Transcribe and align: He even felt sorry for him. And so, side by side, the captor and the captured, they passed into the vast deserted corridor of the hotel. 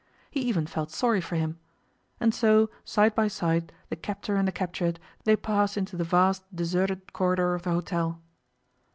He 0.31 0.39
even 0.41 0.65
felt 0.65 0.89
sorry 0.89 1.21
for 1.21 1.35
him. 1.35 1.59
And 2.19 2.33
so, 2.33 2.71
side 2.83 3.13
by 3.13 3.27
side, 3.27 3.71
the 3.89 3.95
captor 3.95 4.35
and 4.35 4.47
the 4.47 4.51
captured, 4.51 4.99
they 5.25 5.35
passed 5.35 5.77
into 5.77 5.95
the 5.95 6.03
vast 6.03 6.41
deserted 6.55 7.13
corridor 7.13 7.53
of 7.53 7.61
the 7.61 7.69
hotel. 7.71 8.19